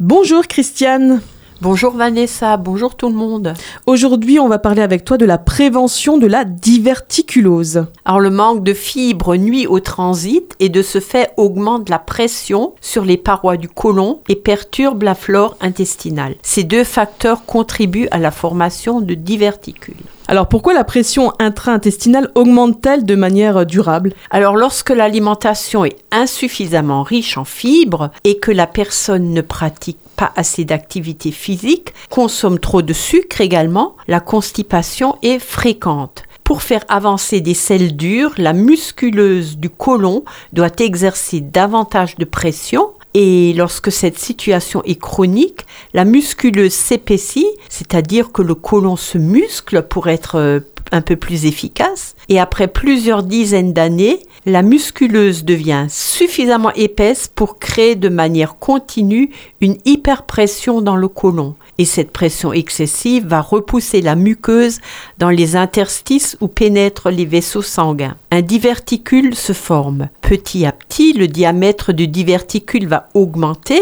[0.00, 1.20] Bonjour Christiane.
[1.60, 3.54] Bonjour Vanessa, bonjour tout le monde.
[3.86, 7.86] Aujourd'hui, on va parler avec toi de la prévention de la diverticulose.
[8.04, 12.76] Alors le manque de fibres nuit au transit et de ce fait augmente la pression
[12.80, 16.36] sur les parois du côlon et perturbe la flore intestinale.
[16.42, 19.96] Ces deux facteurs contribuent à la formation de diverticules.
[20.30, 24.12] Alors pourquoi la pression intra-intestinale augmente-t-elle de manière durable?
[24.28, 30.30] Alors lorsque l'alimentation est insuffisamment riche en fibres et que la personne ne pratique pas
[30.36, 36.24] assez d'activité physique, consomme trop de sucre également, la constipation est fréquente.
[36.44, 42.90] Pour faire avancer des selles dures, la musculeuse du côlon doit exercer davantage de pression
[43.20, 49.82] et lorsque cette situation est chronique, la musculeuse s'épaissit, c'est-à-dire que le côlon se muscle
[49.82, 50.60] pour être euh,
[50.92, 52.14] un peu plus efficace.
[52.28, 59.30] Et après plusieurs dizaines d'années, la musculeuse devient suffisamment épaisse pour créer de manière continue
[59.60, 61.54] une hyperpression dans le côlon.
[61.78, 64.80] Et cette pression excessive va repousser la muqueuse
[65.18, 68.16] dans les interstices où pénètrent les vaisseaux sanguins.
[68.30, 70.08] Un diverticule se forme.
[70.20, 73.80] Petit à petit, le diamètre du diverticule va augmenter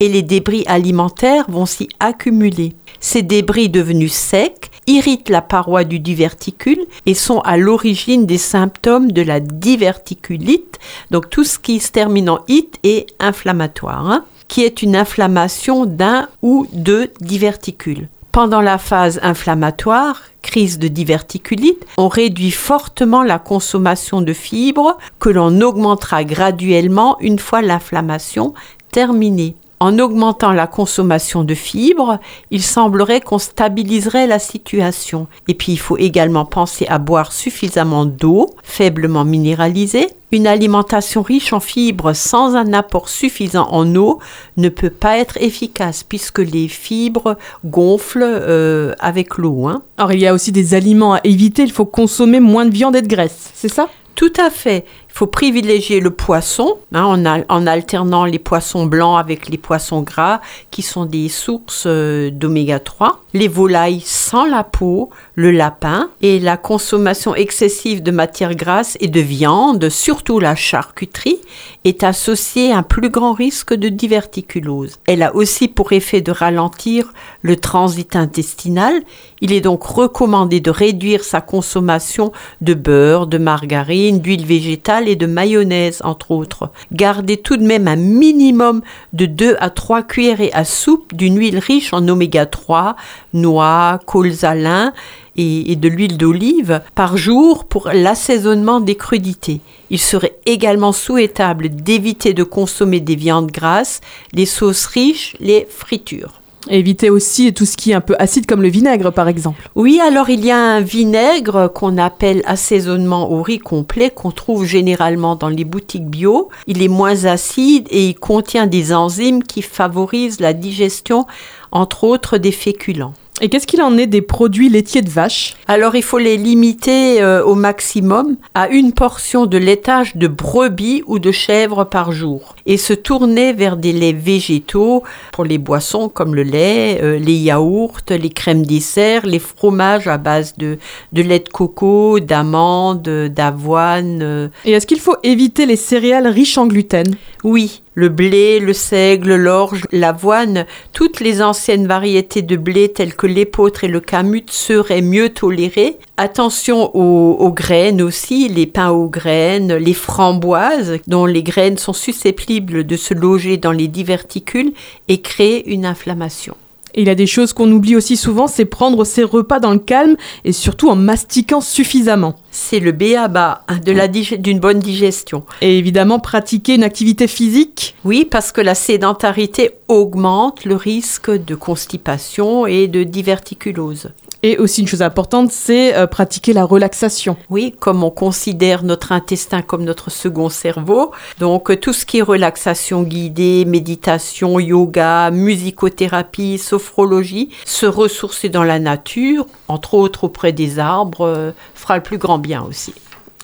[0.00, 2.74] et les débris alimentaires vont s'y accumuler.
[3.00, 9.12] Ces débris devenus secs irritent la paroi du diverticule et sont à l'origine des symptômes
[9.12, 10.78] de la diverticulite.
[11.10, 15.86] Donc tout ce qui se termine en it est inflammatoire, hein, qui est une inflammation
[15.86, 18.08] d'un ou deux diverticules.
[18.32, 25.28] Pendant la phase inflammatoire, crise de diverticulite, on réduit fortement la consommation de fibres que
[25.28, 28.54] l'on augmentera graduellement une fois l'inflammation
[28.92, 29.56] terminée.
[29.80, 32.18] En augmentant la consommation de fibres,
[32.50, 35.28] il semblerait qu'on stabiliserait la situation.
[35.46, 40.08] Et puis il faut également penser à boire suffisamment d'eau, faiblement minéralisée.
[40.30, 44.18] Une alimentation riche en fibres sans un apport suffisant en eau
[44.56, 49.68] ne peut pas être efficace puisque les fibres gonflent euh, avec l'eau.
[49.68, 49.82] Hein.
[49.96, 52.96] Alors il y a aussi des aliments à éviter, il faut consommer moins de viande
[52.96, 53.88] et de graisse, c'est ça?
[54.16, 54.84] Tout à fait.
[55.18, 60.40] Faut privilégier le poisson hein, en, alternant les poissons blancs avec les poissons gras
[60.70, 66.38] qui sont des sources euh, d'oméga 3, les volailles sans la peau, le lapin et
[66.38, 71.40] la consommation excessive de matières grasses et de viande, surtout la charcuterie,
[71.82, 75.00] est associée à un plus grand risque de diverticulose.
[75.08, 77.12] Elle a aussi pour effet de ralentir
[77.42, 79.02] le transit intestinal.
[79.40, 82.30] Il est donc recommandé de réduire sa consommation
[82.60, 86.70] de beurre, de margarine, d'huile végétale de mayonnaise, entre autres.
[86.92, 88.82] Gardez tout de même un minimum
[89.12, 92.96] de 2 à 3 cuillerées à soupe d'une huile riche en oméga 3,
[93.34, 94.92] noix, colzalin
[95.36, 99.60] et, et de l'huile d'olive par jour pour l'assaisonnement des crudités.
[99.90, 104.00] Il serait également souhaitable d'éviter de consommer des viandes grasses,
[104.32, 106.40] les sauces riches, les fritures.
[106.70, 109.68] Éviter aussi tout ce qui est un peu acide comme le vinaigre par exemple.
[109.74, 114.64] Oui, alors il y a un vinaigre qu'on appelle assaisonnement au riz complet qu'on trouve
[114.64, 116.48] généralement dans les boutiques bio.
[116.66, 121.26] Il est moins acide et il contient des enzymes qui favorisent la digestion
[121.72, 123.14] entre autres des féculents.
[123.40, 125.54] Et qu'est-ce qu'il en est des produits laitiers de vache?
[125.68, 131.04] Alors il faut les limiter euh, au maximum à une portion de laitage de brebis
[131.06, 135.02] ou de chèvre par jour et se tourner vers des laits végétaux
[135.32, 140.18] pour les boissons comme le lait, euh, les yaourts, les crèmes dessert, les fromages à
[140.18, 140.78] base de,
[141.12, 144.20] de lait de coco, d'amandes, d'avoine.
[144.22, 144.48] Euh.
[144.66, 147.16] Et est-ce qu'il faut éviter les céréales riches en gluten?
[147.42, 153.26] Oui, le blé, le seigle, l'orge, l'avoine, toutes les anciennes variétés de blé telles que
[153.26, 155.98] l'épeautre et le camut seraient mieux tolérées.
[156.20, 162.84] Attention aux, graines aussi, les pains aux graines, les framboises, dont les graines sont susceptibles
[162.84, 164.72] de se loger dans les diverticules
[165.06, 166.56] et créer une inflammation
[166.94, 169.78] il y a des choses qu'on oublie aussi souvent, c'est prendre ses repas dans le
[169.78, 172.34] calme et surtout en mastiquant suffisamment.
[172.50, 175.44] C'est le béaba d'une bonne digestion.
[175.60, 177.94] Et évidemment, pratiquer une activité physique.
[178.04, 184.08] Oui, parce que la sédentarité augmente le risque de constipation et de diverticulose.
[184.44, 187.36] Et aussi une chose importante, c'est euh, pratiquer la relaxation.
[187.50, 192.18] Oui, comme on considère notre intestin comme notre second cerveau, donc euh, tout ce qui
[192.18, 200.52] est relaxation guidée, méditation, yoga, musicothérapie, sophrologie, se ressourcer dans la nature, entre autres auprès
[200.52, 202.94] des arbres, euh, fera le plus grand bien aussi.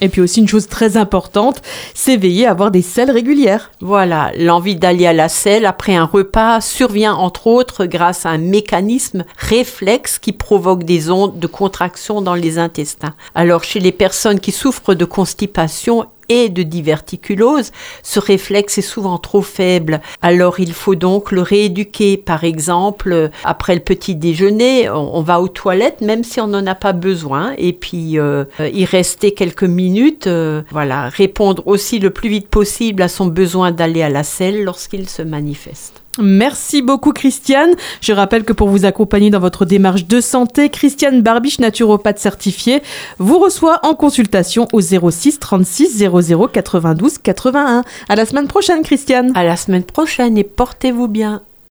[0.00, 1.62] Et puis aussi une chose très importante,
[1.94, 3.70] c'est veiller à avoir des selles régulières.
[3.80, 8.38] Voilà, l'envie d'aller à la selle après un repas survient entre autres grâce à un
[8.38, 13.14] mécanisme réflexe qui provoque des ondes de contraction dans les intestins.
[13.34, 17.72] Alors chez les personnes qui souffrent de constipation, et de diverticulose,
[18.02, 20.00] ce réflexe est souvent trop faible.
[20.22, 22.16] Alors il faut donc le rééduquer.
[22.16, 26.74] Par exemple, après le petit déjeuner, on, va aux toilettes même si on n'en a
[26.74, 30.26] pas besoin et puis euh, y rester quelques minutes.
[30.26, 34.64] Euh, voilà, répondre aussi le plus vite possible à son besoin d'aller à la selle
[34.64, 36.03] lorsqu'il se manifeste.
[36.18, 37.74] Merci beaucoup Christiane.
[38.00, 42.82] Je rappelle que pour vous accompagner dans votre démarche de santé, Christiane Barbiche, naturopathe certifiée,
[43.18, 47.82] vous reçoit en consultation au 06 36 00 92 81.
[48.08, 49.32] À la semaine prochaine Christiane.
[49.34, 51.42] À la semaine prochaine et portez-vous bien.